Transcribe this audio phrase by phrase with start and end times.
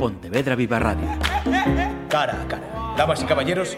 [0.00, 1.06] Pontevedra Viva Radio.
[2.08, 2.94] Cara a cara.
[2.96, 3.76] Damas y caballeros,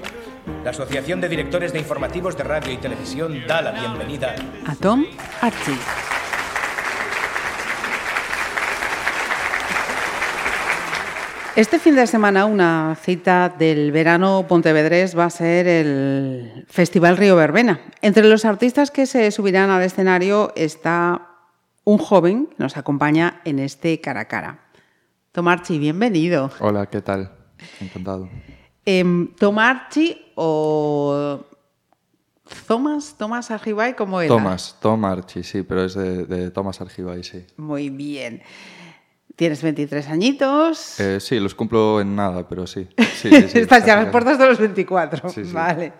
[0.62, 5.04] la Asociación de Directores de Informativos de Radio y Televisión da la bienvenida a Tom
[5.40, 5.74] Archie.
[11.56, 17.34] Este fin de semana una cita del verano pontevedrés va a ser el Festival Río
[17.34, 17.80] Verbena.
[18.00, 21.30] Entre los artistas que se subirán al escenario está
[21.82, 24.71] un joven que nos acompaña en este cara a cara.
[25.32, 26.50] Tomarchi, bienvenido.
[26.60, 27.32] Hola, ¿qué tal?
[27.80, 28.28] Encantado.
[28.84, 29.02] Eh,
[29.38, 31.42] Tomarchi o
[32.66, 34.28] Thomas, Thomas Argibay, ¿cómo era?
[34.28, 37.46] Tomás, Tomarchi, sí, pero es de, de Tomás Argibay, sí.
[37.56, 38.42] Muy bien.
[39.34, 41.00] Tienes 23 añitos.
[41.00, 42.86] Eh, sí, los cumplo en nada, pero sí.
[43.14, 45.30] sí, sí, sí Estás ya a las puertas de los 24.
[45.30, 45.52] Sí, sí.
[45.52, 45.94] Vale.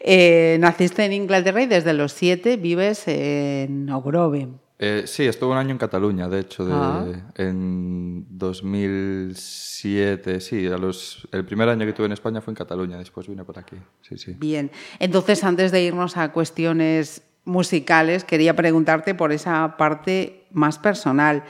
[0.00, 4.48] Eh, naciste en Inglaterra y desde los 7 vives en Ogrove.
[4.82, 7.04] Eh, sí, estuve un año en Cataluña, de hecho, de- Ah.
[7.36, 10.40] en 2007.
[10.40, 13.44] Sí, a los, el primer año que tuve en España fue en Cataluña, después vine
[13.44, 13.76] por aquí.
[14.00, 14.34] Sí, sí.
[14.38, 14.70] Bien.
[14.98, 21.44] Entonces, antes de irnos a cuestiones musicales, quería preguntarte por esa parte más personal.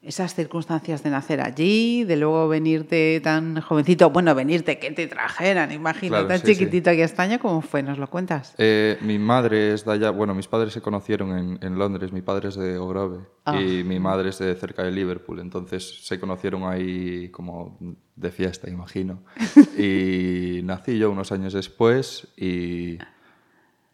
[0.00, 5.72] Esas circunstancias de nacer allí, de luego venirte tan jovencito, bueno, venirte que te trajeran,
[5.72, 6.52] imagino, Claro, tan sí, sí.
[6.54, 7.82] chiquitito aquí a España, ¿cómo fue?
[7.82, 8.54] ¿Nos lo cuentas?
[8.58, 12.22] Eh, mi madre es de allá, bueno, mis padres se conocieron en, en Londres, mi
[12.22, 13.60] padre es de Ogrove Ah.
[13.60, 17.76] y mi madre es de cerca de Liverpool, entonces se conocieron ahí como
[18.14, 19.24] de fiesta, imagino.
[19.76, 22.98] y nací yo unos años después y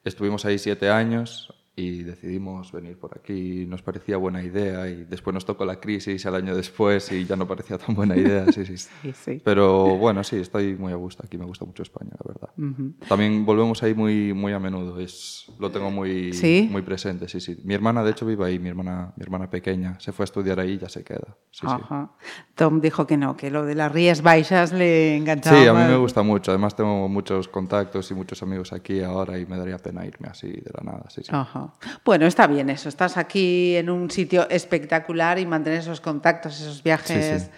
[0.04, 5.34] estuvimos ahí siete años y decidimos venir por aquí, nos parecía buena idea y después
[5.34, 8.64] nos tocó la crisis al año después y ya no parecía tan buena idea, sí,
[8.64, 8.74] sí.
[9.02, 9.42] Sí, sí.
[9.44, 12.94] Pero bueno, sí, estoy muy a gusto aquí, me gusta mucho España, la verdad.
[13.08, 16.68] También volvemos ahí muy, muy a menudo, es, lo tengo muy, ¿Sí?
[16.70, 17.56] muy presente, sí, sí.
[17.64, 20.60] Mi hermana, de hecho, vive ahí, mi hermana, mi hermana pequeña, se fue a estudiar
[20.60, 21.36] ahí y ya se queda.
[21.62, 22.12] Ajá.
[22.54, 25.60] Tom dijo que no, que lo de las Rías Baixas le enganchaba.
[25.60, 29.38] Sí, a mí me gusta mucho, además tengo muchos contactos y muchos amigos aquí ahora
[29.38, 31.30] y me daría pena irme así de la nada, sí, sí.
[31.32, 31.63] Ajá.
[32.04, 32.88] Bueno, está bien eso.
[32.88, 37.50] Estás aquí en un sitio espectacular y mantener esos contactos, esos viajes Sí, sí.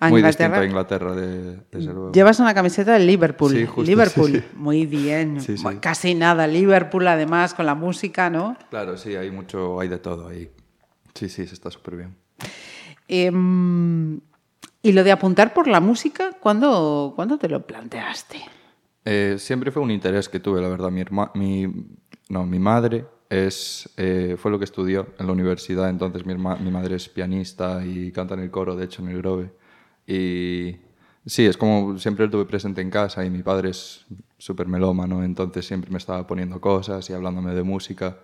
[0.00, 0.48] a Muy Inglaterra.
[0.48, 2.12] distinto a Inglaterra, de, desde luego.
[2.12, 3.52] Llevas una camiseta del Liverpool.
[3.52, 4.30] Sí, justo, Liverpool.
[4.32, 4.44] sí, sí.
[4.54, 5.40] Muy bien.
[5.40, 5.62] Sí, sí.
[5.62, 6.46] Bueno, Casi nada.
[6.46, 8.56] Liverpool, además, con la música, ¿no?
[8.70, 10.50] Claro, sí, hay mucho, hay de todo ahí.
[11.14, 12.16] Sí, sí, se está súper bien.
[13.08, 14.20] Em,
[14.82, 18.40] y lo de apuntar por la música, ¿cuándo, ¿cuándo te lo planteaste?
[19.04, 20.90] Eh, siempre fue un interés que tuve, la verdad.
[20.90, 21.66] Mi, herma- mi,
[22.28, 26.96] no, mi madre es, eh, fue lo que estudió en la universidad, entonces mi, madre
[26.96, 29.52] es pianista y canta en el coro, de hecho, en el Grove.
[30.06, 30.76] Y
[31.24, 34.04] sí, es como siempre lo tuve presente en casa y mi padre es
[34.38, 38.18] súper melómano, entonces siempre me estaba poniendo cosas y hablándome de música.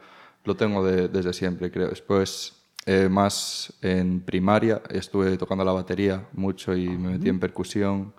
[0.44, 1.88] Lo tengo de- desde siempre, creo.
[1.88, 2.54] Después,
[2.86, 8.12] eh, más en primaria, estuve tocando la batería mucho y me metí en percusión.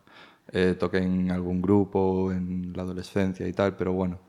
[0.51, 4.19] Eh, toqué en algún grupo en la adolescencia y tal, pero bueno,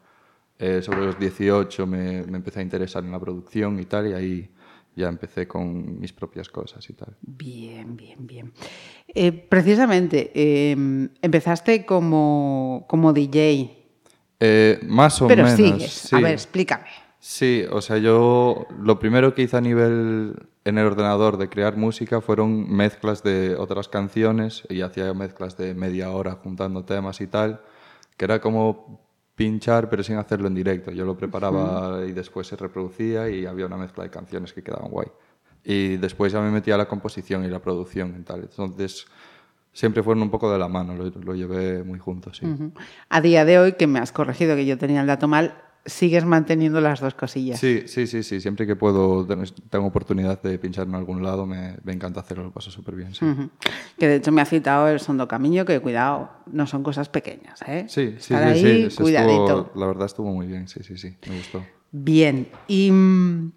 [0.58, 4.12] eh, sobre los 18 me, me empecé a interesar en la producción y tal, y
[4.14, 4.50] ahí
[4.96, 7.14] ya empecé con mis propias cosas y tal.
[7.22, 8.52] Bien, bien, bien.
[9.14, 10.32] Eh, precisamente,
[10.72, 13.74] em, empezaste como, como DJ,
[14.40, 15.56] Eh, más o pero menos.
[15.56, 15.92] sigues.
[15.92, 16.16] sí.
[16.16, 16.86] A ver, explícame.
[17.20, 21.76] Sí, o sea, yo lo primero que hice a nivel en el ordenador de crear
[21.76, 27.26] música fueron mezclas de otras canciones y hacía mezclas de media hora juntando temas y
[27.26, 27.60] tal,
[28.16, 29.00] que era como
[29.38, 30.90] pinchar pero sin hacerlo en directo.
[30.90, 34.90] Yo lo preparaba y después se reproducía y había una mezcla de canciones que quedaban
[34.90, 35.06] guay.
[35.64, 38.40] Y después ya me metía la composición y la producción y tal.
[38.40, 39.06] Entonces
[39.72, 42.46] siempre fueron un poco de la mano, lo, lo llevé muy juntos, sí.
[43.08, 45.54] A día de hoy, que me has corregido que yo tenía el dato mal,
[45.88, 47.58] sigues manteniendo las dos cosillas.
[47.58, 48.40] Sí, sí, sí, sí.
[48.40, 52.44] Siempre que puedo, ten- tengo oportunidad de pinchar en algún lado, me, me encanta hacerlo,
[52.44, 53.14] lo paso súper bien.
[53.14, 53.24] Sí.
[53.98, 57.60] Que de hecho me ha citado el Sondo Camino, que cuidado, no son cosas pequeñas,
[57.66, 57.86] ¿eh?
[57.88, 59.58] sí, sí, Estar sí, ahí, sí, cuidadito.
[59.66, 61.64] estuvo- la verdad estuvo muy bien, sí, sí, sí, me gustó.
[61.90, 63.52] Bien, y mm,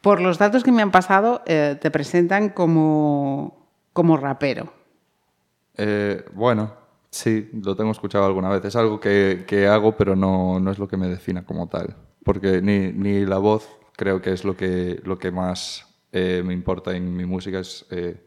[0.00, 4.72] por los datos que me han pasado, eh, te presentan como, como rapero.
[5.76, 6.74] Eh, bueno,
[7.12, 8.64] sí, lo tengo escuchado alguna vez.
[8.64, 11.96] Es algo que, que hago, pero no, no es lo que me defina como tal.
[12.24, 16.54] Porque ni, ni la voz creo que es lo que, lo que más eh, me
[16.54, 17.60] importa en mi música.
[17.60, 18.20] Es eh,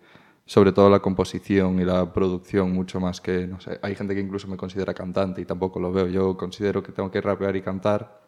[0.45, 4.21] sobre todo la composición y la producción, mucho más que, no sé, hay gente que
[4.21, 6.07] incluso me considera cantante y tampoco lo veo.
[6.07, 8.21] Yo considero que tengo que rapear y cantar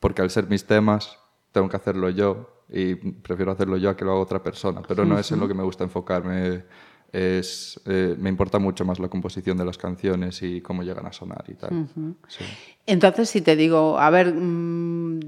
[0.00, 1.18] porque al ser mis temas
[1.52, 4.82] tengo que hacerlo yo y prefiero hacerlo yo a que lo haga otra persona.
[4.86, 6.64] Pero no es en lo que me gusta enfocarme.
[7.12, 11.12] Es, eh, me importa mucho más la composición de las canciones y cómo llegan a
[11.12, 11.86] sonar y tal.
[12.28, 12.44] Sí.
[12.86, 15.20] Entonces, si te digo, a ver, mm,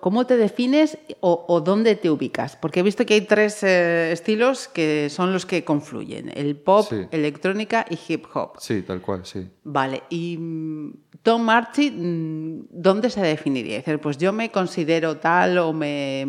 [0.00, 2.56] ¿cómo te defines o, o dónde te ubicas?
[2.56, 6.86] Porque he visto que hay tres eh, estilos que son los que confluyen, el pop,
[6.88, 7.06] Sí.
[7.10, 8.52] electrónica y hip hop.
[8.58, 9.46] Sí, tal cual, sí.
[9.64, 13.76] Vale, y mm, Tom Archie, mm, ¿dónde se definiría?
[13.78, 16.24] Es decir, pues yo me considero tal o me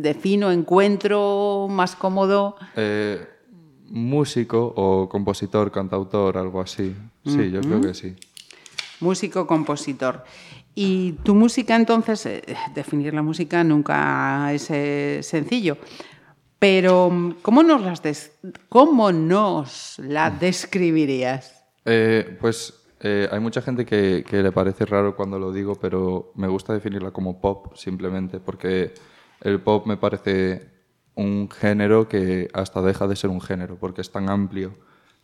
[0.00, 2.56] defino, encuentro más cómodo.
[2.76, 3.26] Eh,
[3.90, 6.94] músico o compositor, cantautor, algo así.
[7.24, 8.14] Sí, yo creo que sí.
[9.00, 10.24] Músico, compositor.
[10.74, 12.42] Y tu música, entonces, eh,
[12.74, 15.76] definir la música nunca es eh, sencillo.
[16.58, 18.32] Pero, mm, ¿cómo nos, las des-
[18.68, 21.64] ¿cómo nos la describirías?
[21.84, 26.48] Eh, pues hay mucha gente que, que le parece raro cuando lo digo, pero me
[26.48, 28.92] gusta definirla como pop simplemente, porque
[29.40, 30.79] el pop me parece
[31.20, 34.74] un género que hasta deja de ser un género, porque es tan amplio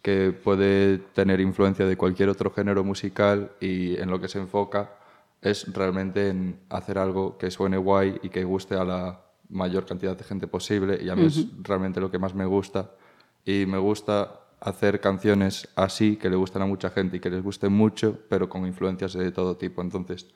[0.03, 4.93] que puede tener influencia de cualquier otro género musical y en lo que se enfoca
[5.41, 10.17] es realmente en hacer algo que suene guay y que guste a la mayor cantidad
[10.17, 12.91] de gente posible y a mí es realmente lo que más me gusta.
[13.45, 17.43] Y me gusta hacer canciones así que le gusten a mucha gente y que les
[17.43, 19.81] gusten mucho pero con influencias de todo tipo.
[19.81, 20.27] Entonces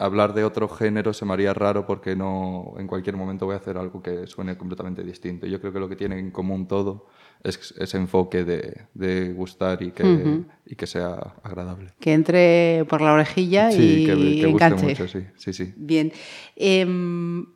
[0.00, 3.58] hablar de otro género se me haría raro porque no en cualquier momento voy a
[3.58, 7.06] hacer algo que suene completamente distinto yo creo que lo que tiene en común todo
[7.44, 13.00] es ese enfoque de, de gustar y que, y que sea agradable Que entre por
[13.00, 14.86] la orejilla sí y que, que guste enganche.
[14.86, 16.12] mucho sí sí sí Bien.
[16.56, 17.46] Em,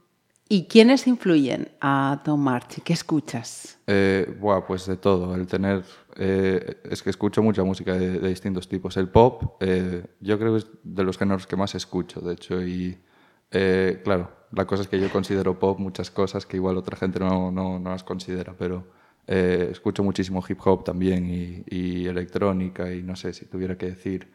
[0.52, 2.82] ¿Y quiénes influyen a Tom Archie?
[2.82, 3.79] ¿Qué escuchas?
[3.87, 5.32] Eh, buah, pues de todo.
[5.37, 5.85] El tener.
[6.17, 8.97] eh, es que escucho mucha música de, de distintos tipos.
[8.97, 12.61] El pop, eh, yo creo que es de los géneros que más escucho, de hecho.
[12.67, 12.99] Y
[13.52, 17.20] eh, claro, la cosa es que yo considero pop muchas cosas que igual otra gente
[17.20, 18.88] no, no, no las considera, pero
[19.29, 22.93] eh, escucho muchísimo hip hop también y, y electrónica.
[22.93, 24.32] Y no sé si tuviera que decir.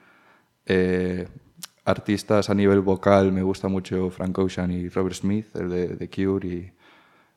[1.86, 6.10] Artistas a nivel vocal, me gusta mucho Frank Ocean y Robert Smith, el de The
[6.10, 6.72] Cure, y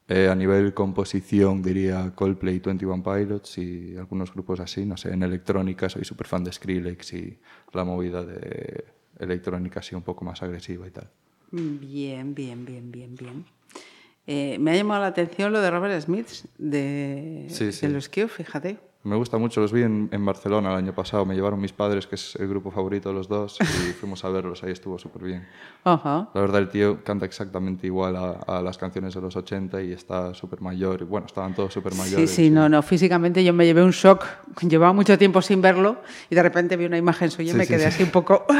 [0.08, 5.22] eh, a nivel composición diría Coldplay, 21 Pilots y algunos grupos así, no sé, en
[5.22, 7.38] electrónica soy súper fan de Skrillex y
[7.74, 8.86] la movida de
[9.18, 11.10] electrónica así un poco más agresiva y tal.
[11.50, 13.44] Bien, bien, bien, bien, bien.
[14.26, 17.86] Eh, me ha llamado la atención lo de Robert Smith, de, Sí, sí.
[17.86, 18.78] de los Cure, fíjate.
[19.08, 22.06] Me gusta mucho, los vi en, en Barcelona el año pasado, me llevaron mis padres,
[22.06, 23.64] que es el grupo favorito de los dos, y
[24.00, 25.48] fuimos a verlos, ahí estuvo súper bien.
[25.84, 26.28] Ajá.
[26.34, 29.92] La verdad, el tío canta exactamente igual a, a las canciones de los 80 y
[29.92, 31.00] está súper mayor.
[31.00, 32.30] y Bueno, estaban todos súper Sí, mayores.
[32.30, 34.26] sí, no, no, físicamente yo me llevé un shock,
[34.68, 37.64] llevaba mucho tiempo sin verlo y de repente vi una imagen suya y Sí, me
[37.64, 37.88] sí, quedé sí.
[37.88, 38.44] así un poco...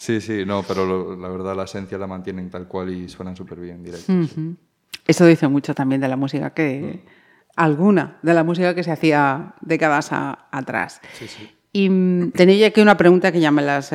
[0.00, 3.34] Sí, sí, no, pero lo- la verdad la esencia la mantienen tal cual y suenan
[3.34, 4.12] súper bien en directo.
[4.32, 4.56] sí.
[5.04, 7.00] Eso dice mucho también de la música que...
[7.58, 11.00] Alguna de la música que se hacía décadas a- atrás.
[11.72, 13.92] Y mm, tenía aquí una pregunta que ya me la has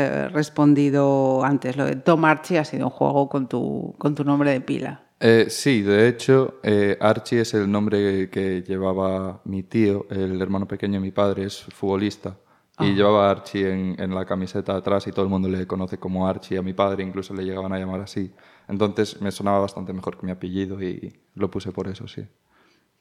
[0.54, 1.76] respondido antes.
[1.78, 5.02] Lo de Tom Archie ha sido un juego con tu, con tu nombre de pila.
[5.20, 10.68] Eh, sí, de hecho, eh, Archie es el nombre que llevaba mi tío, el hermano
[10.68, 12.36] pequeño de mi padre, es futbolista.
[12.80, 15.98] Y llevaba a Archie en, en la camiseta atrás y todo el mundo le conoce
[16.00, 16.58] como Archie.
[16.58, 18.34] A mi padre incluso le llegaban a llamar así.
[18.68, 22.26] Entonces me sonaba bastante mejor que mi apellido y lo puse por eso, sí.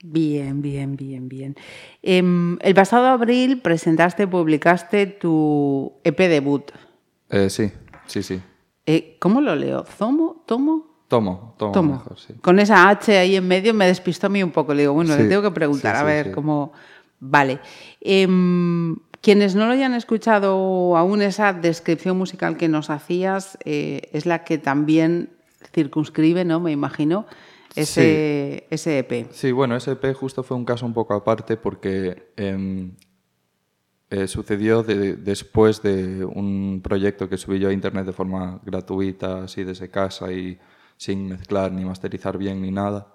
[0.03, 1.55] Bien, bien, bien, bien.
[2.01, 6.71] Em, el pasado abril presentaste, publicaste tu EP debut.
[7.29, 7.71] Eh, sí,
[8.07, 8.41] sí, sí.
[8.85, 9.85] Eh, ¿Cómo lo leo?
[9.85, 10.43] ¿Zomo?
[10.45, 10.93] ¿Tomo?
[11.07, 11.93] Tomo, tomo, Tomo.
[11.93, 12.33] mejor, sí.
[12.41, 14.73] Con esa H ahí en medio me despistó a mí un poco.
[14.73, 16.73] Le digo, bueno, le tengo que preguntar, sí, a ver cómo.
[17.19, 17.59] Vale.
[18.01, 24.25] Em, quienes no lo hayan escuchado aún, esa descripción musical que nos hacías eh, es
[24.25, 25.29] la que también
[25.73, 26.59] circunscribe, ¿no?
[26.59, 27.25] Me imagino,
[27.75, 29.31] ese, ese E EP.
[29.31, 32.93] Sí, bueno, ese EP justo fue un caso un poco aparte porque em,
[34.09, 39.43] eh, sucedió de- después de un proyecto que subí yo a internet de forma gratuita,
[39.45, 40.59] así desde casa y
[40.97, 43.07] sin mezclar ni masterizar bien ni nada,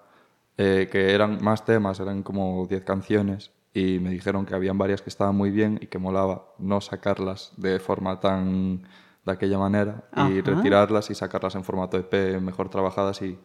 [0.57, 5.01] eh, que eran más temas, eran como 10 canciones y me dijeron que habían varias
[5.01, 8.81] que estaban muy bien y que molaba no sacarlas de forma tan
[9.25, 13.37] de aquella manera y retirarlas y sacarlas en formato EP mejor trabajadas y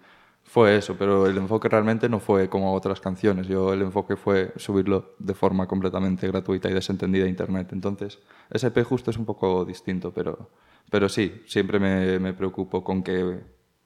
[0.45, 3.49] fue eso, pero el enfoque realmente no fue como otras canciones.
[3.49, 7.73] Yo el enfoque fue subirlo de forma completamente gratuita y desentendida a internet.
[7.73, 8.21] Entonces,
[8.51, 10.51] ese EP justo es un poco distinto, pero,
[10.91, 13.41] pero sí, siempre me, me preocupo con que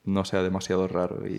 [0.04, 1.38] no sea demasiado raro y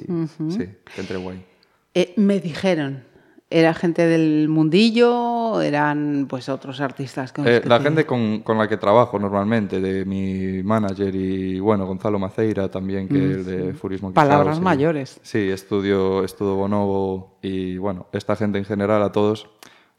[0.49, 1.45] sí, que entre guay.
[1.93, 3.03] Eh, me dijeron,
[3.49, 5.61] ¿era gente del mundillo?
[5.61, 7.33] ¿Eran pues otros artistas?
[7.33, 11.13] con Eh, que la te- gente con, con la que trabajo normalmente, de mi manager
[11.15, 15.19] y bueno, Gonzalo Maceira también, que es el de Furismo Palabras mayores.
[15.23, 19.49] Sí, estudio, estudio Bonobo y bueno, esta gente en general, a todos,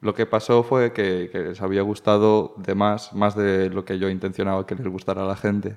[0.02, 3.98] Lo que pasó fue que, que les había gustado de más, más de lo que
[3.98, 5.76] yo intencionaba que les gustara a la gente.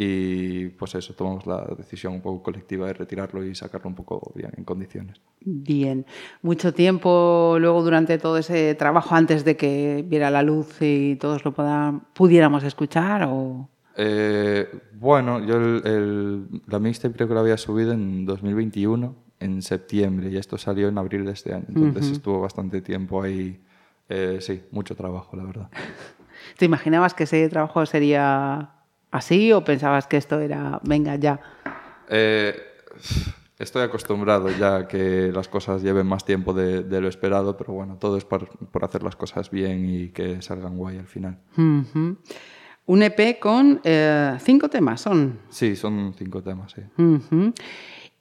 [0.00, 4.32] Y pues eso, tomamos la decisión un poco colectiva de retirarlo y sacarlo un poco
[4.32, 5.20] bien en condiciones.
[5.40, 6.06] Bien.
[6.40, 11.44] ¿Mucho tiempo luego durante todo ese trabajo antes de que viera la luz y todos
[11.44, 13.24] lo puedan, pudiéramos escuchar?
[13.28, 13.68] O...
[13.96, 19.62] Eh, bueno, yo el, el, la mixtape creo que la había subido en 2021, en
[19.62, 21.66] septiembre, y esto salió en abril de este año.
[21.70, 22.12] Entonces uh -huh.
[22.12, 23.60] estuvo bastante tiempo ahí.
[24.08, 25.70] Eh, sí, mucho trabajo, la verdad.
[26.56, 28.77] ¿Te imaginabas que ese trabajo sería
[29.10, 31.40] así o pensabas que esto era, venga, ya?
[32.08, 32.54] Eh,
[33.58, 37.72] estoy acostumbrado ya a que las cosas lleven más tiempo de, de lo esperado, pero
[37.72, 41.38] bueno, todo es por, por, hacer las cosas bien y que salgan guay al final.
[41.56, 42.16] Uh -huh.
[42.86, 45.40] Un EP con eh, cinco temas, ¿son?
[45.50, 46.80] Sí, son cinco temas, sí.
[46.96, 47.54] Uh -huh.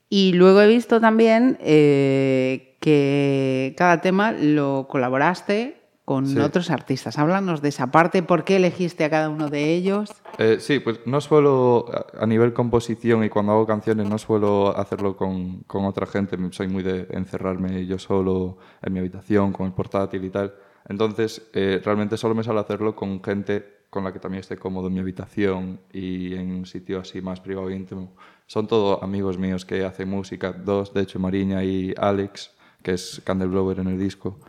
[0.10, 5.77] Y luego he visto también eh, que cada tema lo colaboraste
[6.08, 6.40] con sí.
[6.40, 7.20] otros artistas.
[7.20, 10.10] Háblanos de esa parte, ¿por qué elegiste a cada uno de ellos?
[10.38, 11.86] Eh, sí, pues no suelo,
[12.18, 16.38] a nivel composición y cuando hago canciones, no suelo hacerlo con, con, otra gente.
[16.52, 20.56] Soy muy de encerrarme yo solo en mi habitación, con el portátil y tal.
[20.88, 24.88] Entonces, eh, realmente solo me sale hacerlo con gente con la que también esté cómodo
[24.88, 28.14] en mi habitación y en un sitio así más privado e íntimo.
[28.46, 33.22] Son todos amigos míos que hacen música, dos, de hecho, Mariña y Alex, que es
[33.26, 34.40] Candle Blower en el disco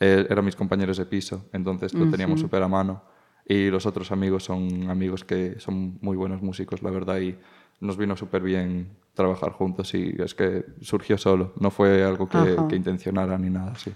[0.00, 2.46] eh, eran mis compañeros de piso, entonces lo teníamos uh -huh.
[2.46, 3.02] súper a mano.
[3.46, 7.36] Y los otros amigos son amigos que son muy buenos músicos, la verdad, y
[7.80, 12.56] nos vino súper bien trabajar juntos y es que surgió solo, no fue algo que,
[12.68, 13.92] que intencionara ni nada así.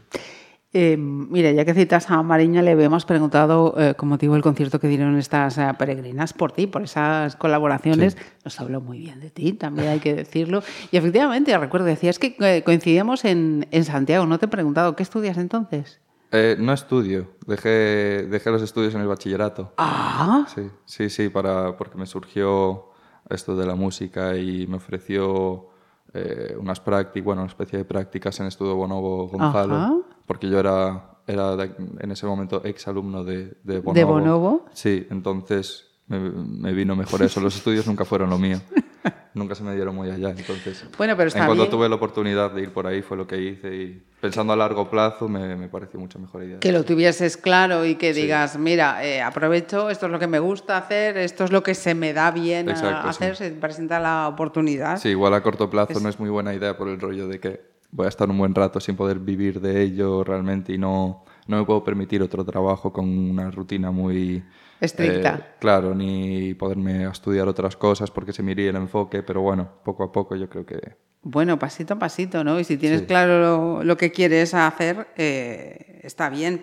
[0.77, 4.81] Eh, mira, ya que citas a Mariña, le habíamos preguntado eh, con motivo del concierto
[4.81, 8.15] que dieron estas eh, peregrinas por ti, por esas colaboraciones.
[8.15, 8.19] Sí.
[8.45, 10.65] Nos habló muy bien de ti, también hay que decirlo.
[10.91, 14.27] Y efectivamente, recuerdo, decías que eh, coincidíamos en, en, Santiago.
[14.27, 16.01] No te he preguntado, ¿qué estudias entonces?
[16.33, 19.75] Eh, no estudio, dejé, dejé los estudios en el bachillerato.
[19.79, 20.45] Ah.
[20.53, 22.91] Sí, sí, sí, para, porque me surgió
[23.31, 25.71] esto de la música y me ofreció
[26.61, 29.95] unas prácticas, bueno, una especie de prácticas en Estudio Bonobo Gonzalo, Ajá.
[30.27, 33.95] Porque yo era, era de, en ese momento ex alumno de, de Bonobo.
[33.95, 34.67] ¿De Bonobo?
[34.73, 37.41] Sí, entonces me, me vino mejor eso.
[37.41, 38.61] Los estudios nunca fueron lo mío.
[39.35, 40.87] nunca se me dieron muy allá, entonces...
[40.97, 41.71] Bueno, pero está En cuanto bien.
[41.71, 44.89] tuve la oportunidad de ir por ahí fue lo que hice y pensando a largo
[44.89, 46.61] plazo me, me pareció mucho mejor idea.
[46.61, 48.23] Que lo tuvieses claro y que sí.
[48.23, 51.75] digas, mira, eh, aprovecho, esto es lo que me gusta hacer, esto es lo que
[51.75, 53.45] se me da bien Exacto, hacer, sí.
[53.45, 54.99] se presenta la oportunidad.
[54.99, 56.03] Sí, igual a corto plazo es...
[56.03, 58.55] no es muy buena idea por el rollo de que voy a estar un buen
[58.55, 62.93] rato sin poder vivir de ello realmente y no, no me puedo permitir otro trabajo
[62.93, 64.43] con una rutina muy
[64.81, 65.35] estricta.
[65.37, 69.69] Eh, claro, ni poderme estudiar otras cosas porque se me iría el enfoque, pero bueno,
[69.85, 70.97] poco a poco yo creo que...
[71.23, 72.59] Bueno, pasito a pasito, ¿no?
[72.59, 73.07] Y si tienes sí.
[73.07, 76.63] claro lo, lo, que quieres hacer, eh, está bien.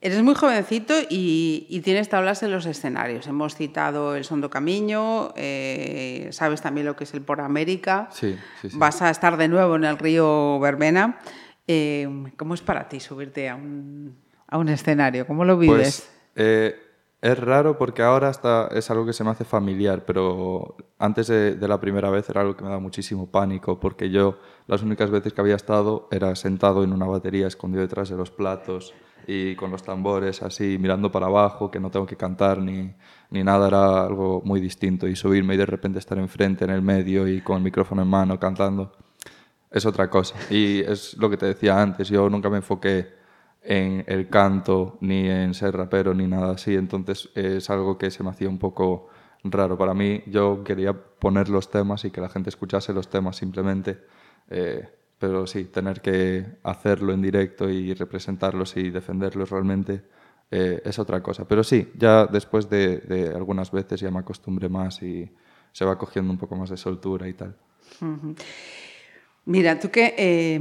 [0.00, 3.26] Eres muy jovencito y, y, tienes tablas en los escenarios.
[3.26, 8.08] Hemos citado el Sondo Camiño, eh, sabes también lo que es el Por América.
[8.12, 8.78] Sí, sí, sí.
[8.78, 11.18] Vas a estar de nuevo en el río Verbena.
[11.66, 15.26] Eh, ¿Cómo es para ti subirte a un, a un escenario?
[15.26, 16.08] ¿Cómo lo vives?
[16.34, 16.74] Pues,
[17.20, 21.56] es raro porque ahora hasta es algo que se me hace familiar, pero antes de,
[21.56, 24.38] de, la primera vez era algo que me daba muchísimo pánico, porque yo
[24.68, 28.30] las únicas veces que había estado era sentado en una batería escondido detrás de los
[28.30, 28.94] platos
[29.26, 32.92] y con los tambores así mirando para abajo, que no tengo que cantar ni,
[33.30, 35.06] ni nada, era algo muy distinto.
[35.08, 38.08] Y subirme y de repente estar enfrente, en el medio y con el micrófono en
[38.08, 38.92] mano cantando,
[39.70, 40.34] es otra cosa.
[40.50, 43.18] Y es lo que te decía antes, yo nunca me enfoqué
[43.62, 46.74] en el canto, ni en ser rapero, ni nada así.
[46.74, 49.08] Entonces es algo que se me hacía un poco
[49.44, 50.22] raro para mí.
[50.26, 53.98] Yo quería poner los temas y que la gente escuchase los temas simplemente.
[54.50, 60.02] Eh, pero sí, tener que hacerlo en directo y representarlos y defenderlos realmente
[60.50, 61.46] eh, es otra cosa.
[61.46, 65.30] Pero sí, ya después de, algunas veces ya me acostumbré más y
[65.72, 67.56] se va cogiendo un poco más de soltura y tal.
[69.44, 70.14] Mira, tú que...
[70.16, 70.60] Eh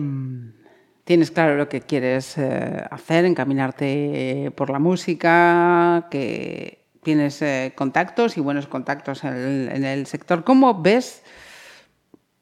[1.08, 8.36] tienes claro lo que quieres eh, hacer, encaminarte por la música, que tienes eh, contactos
[8.36, 10.44] y buenos contactos en el, sector.
[10.44, 11.24] ¿Cómo ves,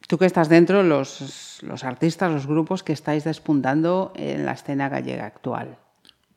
[0.07, 4.89] tú que estás dentro, los, los artistas, los grupos que estáis despuntando en la escena
[4.89, 5.77] gallega actual?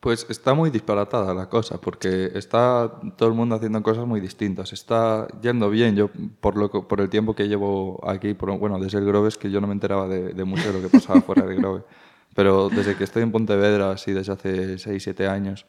[0.01, 4.73] Pues está muy disparatada la cosa, porque está todo el mundo haciendo cosas muy distintas.
[4.73, 5.97] Está yendo bien.
[5.97, 6.09] Yo,
[6.41, 9.51] por, lo, por el tiempo que llevo aquí, por, bueno, desde el Grove, es que
[9.51, 11.83] yo no me enteraba de, de mucho de lo que pasaba fuera del Grove.
[12.37, 15.67] Pero desde que estoy en Pontevedra, así desde hace 6, 7 años,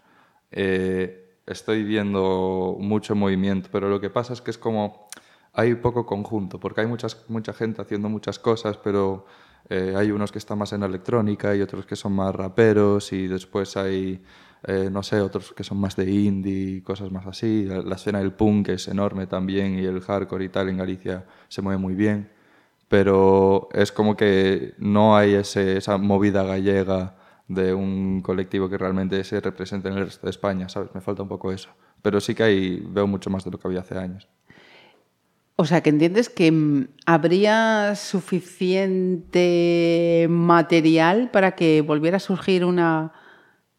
[0.52, 3.70] eh, estoy viendo mucho movimiento.
[3.72, 5.08] Pero lo que pasa es que es como
[5.54, 9.26] hay poco conjunto, porque hay muchas, mucha gente haciendo muchas cosas, pero
[9.70, 13.28] Eh, hay unos que están más en electrónica y otros que son más raperos y
[13.28, 14.24] después hay,
[14.64, 17.66] eh, no sé, otros que son más de indie, cosas más así.
[17.66, 21.26] La, la, escena del punk es enorme también y el hardcore y tal en Galicia
[21.50, 22.32] se mueve muy bien.
[22.88, 27.16] Pero es como que no hay esa movida gallega
[27.48, 30.90] de un colectivo que realmente se represente en el resto de España, ¿sabes?
[30.96, 31.70] Me falta un poco eso.
[32.02, 34.28] Pero sí que hay, veo mucho más de lo que había hace años.
[35.62, 39.36] O sea, que entiendes que mm, habría suficiente
[40.30, 43.12] material para que volviera a surgir una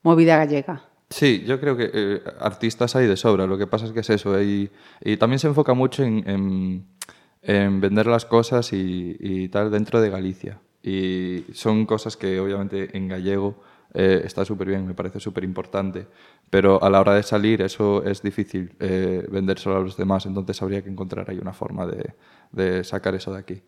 [0.02, 0.84] movida gallega.
[1.08, 3.46] Sí, yo creo que eh, artistas hay de sobra.
[3.46, 4.38] Lo que pasa es que es eso.
[4.42, 4.70] Y,
[5.18, 6.84] también se enfoca mucho en, en,
[7.40, 10.60] en vender las cosas y, tal dentro de Galicia.
[10.82, 13.58] Y son cosas que obviamente en gallego
[13.94, 16.06] eh, está súper bien, me parece súper importante.
[16.48, 20.26] Pero a la hora de salir eso es difícil eh, vender solo a los demás,
[20.26, 22.14] entonces habría que encontrar ahí una forma de,
[22.52, 23.62] de, sacar eso de aquí.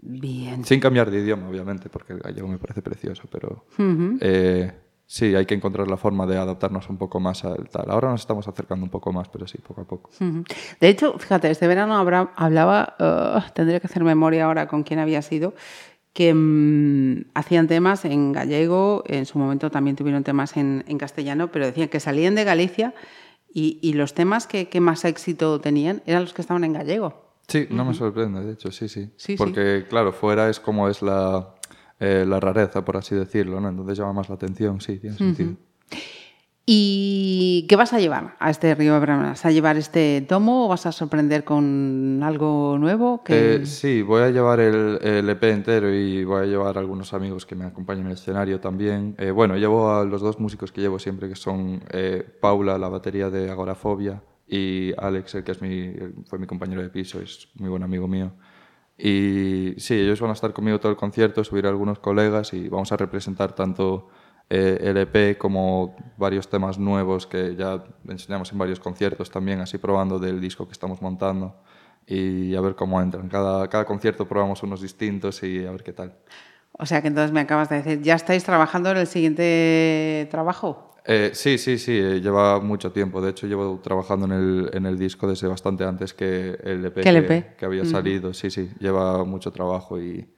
[0.00, 0.64] Bien.
[0.64, 4.18] Sin cambiar de idioma, obviamente, porque el gallego me parece precioso, pero uh -huh.
[4.20, 4.72] eh,
[5.06, 7.90] sí, hay que encontrar la forma de adaptarnos un poco más al tal.
[7.90, 10.10] Ahora nos estamos acercando un poco más, pero sí, poco a poco.
[10.20, 10.44] Uh -huh.
[10.78, 15.20] De hecho, fíjate, este verano hablaba, uh, tendría que hacer memoria ahora con quién había
[15.20, 15.54] sido,
[16.18, 21.52] que mmm, hacían temas en gallego, en su momento también tuvieron temas en, en castellano,
[21.52, 22.92] pero decían que salían de Galicia
[23.54, 27.22] y, y los temas que, que, más éxito tenían eran los que estaban en gallego.
[27.46, 27.88] Sí, no uh -huh.
[27.90, 29.10] me sorprende, de hecho, sí, sí.
[29.16, 29.86] sí Porque, sí.
[29.88, 31.54] claro, fuera es como es la,
[32.00, 33.68] eh, la rareza, por así decirlo, ¿no?
[33.68, 35.36] Entonces llama más la atención, sí, tiene uh -huh.
[35.36, 35.52] sentido.
[36.70, 39.00] ¿Y qué vas a llevar a este Río?
[39.00, 43.24] ¿Vas a llevar este tomo o vas a sorprender con algo nuevo?
[43.24, 43.54] Que...
[43.54, 47.14] Eh, sí, voy a llevar el, el, EP entero y voy a llevar a algunos
[47.14, 49.14] amigos que me acompañen en el escenario también.
[49.16, 52.90] Eh, bueno, llevo a los dos músicos que llevo siempre, que son eh, Paula, la
[52.90, 55.94] batería de Agorafobia, y Alex, el que es mi,
[56.26, 58.32] fue mi compañero de piso, es muy buen amigo mío.
[58.98, 62.68] Y sí, ellos van a estar conmigo todo el concierto, subir a algunos colegas y
[62.68, 64.10] vamos a representar tanto
[64.50, 69.78] eh, el EP como varios temas nuevos que ya enseñamos en varios conciertos también, así
[69.78, 71.54] probando del disco que estamos montando
[72.06, 73.28] y a ver cómo entran.
[73.28, 76.14] Cada, cada concierto probamos unos distintos y a ver qué tal.
[76.72, 80.94] O sea que entonces me acabas de decir, ¿ya estáis trabajando en el siguiente trabajo?
[81.04, 83.20] Eh, sí, sí, sí, eh, lleva mucho tiempo.
[83.20, 87.02] De hecho, llevo trabajando en el, en el disco desde bastante antes que el EP,
[87.02, 87.56] que, EP?
[87.56, 88.30] que, había salido.
[88.30, 88.34] Mm.
[88.34, 90.28] Sí, sí, lleva mucho trabajo y,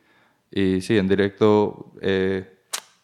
[0.51, 2.60] y sí, en directo eh,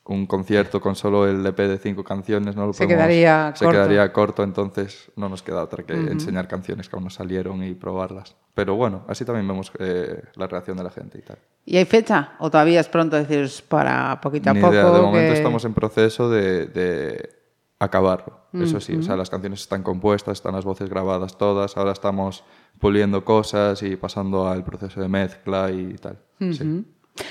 [0.08, 3.64] un concierto con solo el EP de cinco canciones no lo se, podemos, quedaría, se
[3.64, 3.78] corto.
[3.78, 6.12] quedaría corto, entonces no nos queda otra que uh -huh.
[6.12, 8.36] enseñar canciones que aún no salieron y probarlas.
[8.54, 11.38] Pero bueno, así también vemos eh, la reacción de la gente y tal.
[11.64, 12.32] ¿Y hay fecha?
[12.38, 14.72] ¿O todavía es pronto decir para poquito a Ni poco?
[14.72, 14.90] Idea.
[14.90, 17.30] De momento estamos en proceso de, de
[17.78, 18.40] acabarlo.
[18.52, 18.64] Uh -huh.
[18.64, 22.44] Eso sí, o sea, las canciones están compuestas, están las voces grabadas todas, ahora estamos
[22.78, 26.18] puliendo cosas y pasando al proceso de mezcla y tal.
[26.40, 26.52] Uh -huh.
[26.54, 27.24] sí.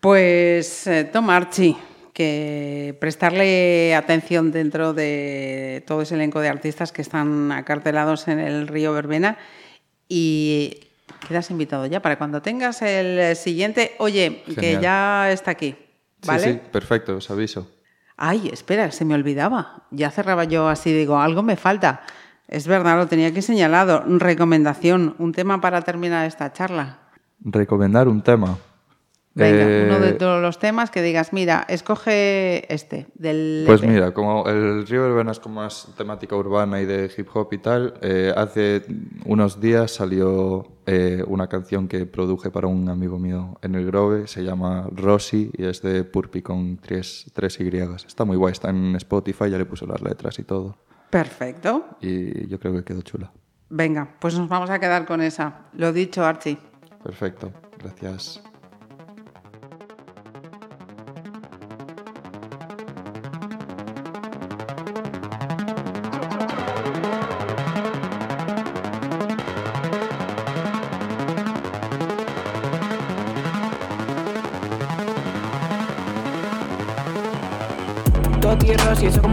[0.00, 1.76] Pues, eh, Tom Archie,
[2.14, 8.68] que prestarle atención dentro de todo ese elenco de artistas que están acartelados en el
[8.68, 9.36] río Verbena
[10.08, 10.80] y
[11.28, 14.60] quedas invitado ya para cuando tengas el siguiente, oye, Genial.
[14.60, 15.76] que ya está aquí.
[16.24, 16.42] ¿vale?
[16.44, 17.70] Sí, sí, perfecto, os aviso.
[18.16, 19.82] Ay, espera, se me olvidaba.
[19.90, 22.02] Ya cerraba yo así, digo, algo me falta.
[22.46, 24.04] Es verdad, lo tenía aquí señalado.
[24.06, 26.98] Recomendación, un tema para terminar esta charla.
[27.40, 28.56] Recomendar un tema.
[29.34, 33.64] Venga, eh, uno de todos los temas que digas, mira, escoge este, del...
[33.66, 33.88] Pues EP.
[33.88, 37.94] mira, como el Río es como más temática urbana y de hip hop y tal,
[38.00, 38.82] eh, hace
[39.24, 44.28] unos días salió eh, una canción que produje para un amigo mío en el Grove,
[44.28, 47.68] se llama Rosy y es de Purpi con tres, tres Y.
[48.06, 50.76] Está muy guay, está en Spotify, ya le puso las letras y todo.
[51.10, 51.96] Perfecto.
[52.00, 53.32] Y yo creo que quedó chula.
[53.68, 55.66] Venga, pues nos vamos a quedar con esa.
[55.72, 56.58] Lo dicho, Archie.
[57.02, 58.40] Perfecto, gracias.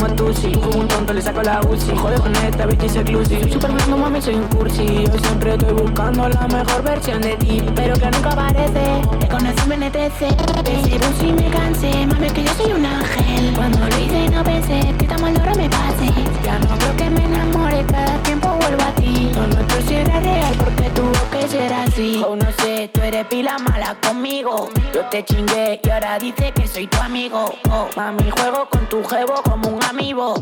[0.01, 0.51] Como sí.
[0.53, 3.51] Como un tonto le saco la UCI Joder con esta bitch es exclusive.
[3.51, 5.05] Super no mami, soy un cursi.
[5.05, 7.63] Yo siempre estoy buscando la mejor versión de ti.
[7.75, 9.01] Pero que nunca aparece.
[9.19, 10.21] Te conocí me NTC
[10.65, 13.53] Ese bus y me cansé Mami, que yo soy un ángel.
[13.55, 16.13] Cuando lo hice no pensé Que tan mal ahora me pase.
[16.43, 19.31] Ya no creo que me enamore Cada tiempo vuelvo a ti.
[19.35, 22.23] Lo nuestro sí era real Porque tuvo que ser así.
[22.27, 24.69] Oh, no sé, tú eres pila mala conmigo.
[24.93, 27.53] Yo te chingué y ahora dice que soy tu amigo.
[27.69, 30.33] Oh, mami, juego con tu jevo como un amigo.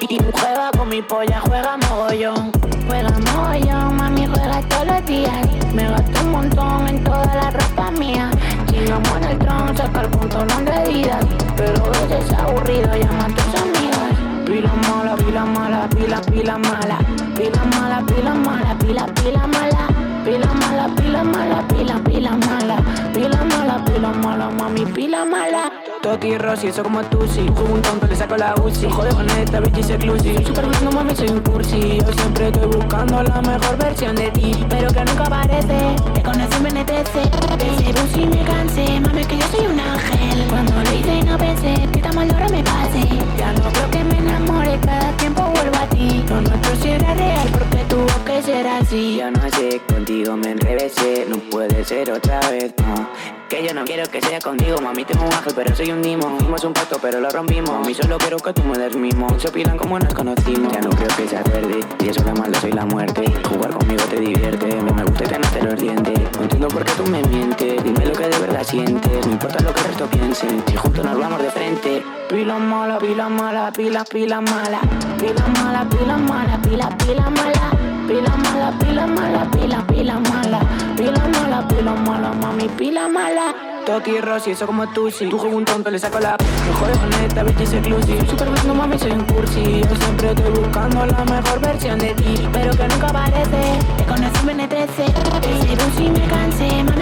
[0.00, 2.52] Y juega con mi polla, juega mogollón.
[2.86, 5.46] Juega mogollón, mami, juega todos los días.
[5.74, 8.30] Me gasto un montón en toda la ropa mía.
[8.68, 11.18] Si Sigamos en el tron, saca el no de vida.
[11.56, 14.12] Pero a veces es aburrido, llama a tus amigas.
[14.46, 16.98] Pila mala, pila mala, pila, pila mala.
[17.36, 19.88] Pila mala, pila mala, pila, pila mala.
[20.24, 22.76] Pila mala, pila mala, pila, pila mala.
[23.12, 25.81] Pila mala, pila mala, mami, pila mala.
[26.02, 27.46] Toti Rossi, eso como tú, sí.
[27.54, 28.90] Juego un tonto, le saco la UCI.
[28.90, 30.34] Jode con esta bitch es exclusive.
[30.34, 32.00] Soy super no mami, soy un cursi.
[32.00, 34.66] Yo siempre estoy buscando la mejor versión de ti.
[34.68, 35.94] Pero que nunca aparece.
[36.12, 37.22] Te conocí, me netece.
[37.56, 38.98] Pensé, Busi, me cansé.
[38.98, 40.46] Mami, que yo soy un ángel.
[40.50, 43.08] Cuando le hice, no pensé que tan mal ahora me pase.
[43.38, 44.80] Ya no creo que me enamore.
[44.80, 45.86] Cada tiempo vuelvo a
[46.28, 49.18] Lo nuestro sí era real porque tuvo que ser así.
[49.18, 51.26] Yo no sé, contigo me enrevesé.
[51.28, 53.08] No puede ser otra vez, no.
[53.48, 56.38] Que yo no quiero que sea contigo, mami, tengo un ángel, pero soy un nimo.
[56.38, 57.70] Fuimos un pacto, pero lo rompimos.
[57.70, 59.28] Mami, solo quiero que tú me des mimo.
[59.38, 60.72] Se opinan como nos conocimos.
[60.72, 63.24] Ya no creo que sea verde, y eso la mala soy la muerte.
[63.44, 66.18] Jugar conmigo te divierte, me, me gusta tenerte los dientes.
[66.36, 69.26] No entiendo por qué tú me mientes, dime lo que de verdad sientes.
[69.26, 72.02] No importa lo que el resto piense, si juntos nos vamos de frente.
[72.30, 74.80] Pila mala, pila mala, pila, pila mala.
[75.22, 77.70] Pila mala, pila mala, pila, pila mala.
[78.08, 80.60] Pila mala, pila mala, pila, pila mala.
[80.96, 83.54] Pila mala, pila mala, mami, pila mala.
[83.86, 86.36] Toti Rossi, eso como tú, si tú juego un tonto, le saco la
[86.78, 90.50] jodes con esta bitch es exclusive super no mami, soy un cursi Yo siempre estoy
[90.52, 95.76] buscando la mejor versión de ti Pero que nunca aparece Te conocí, me netrece Ese
[95.76, 97.01] Lucy me cansé Mami,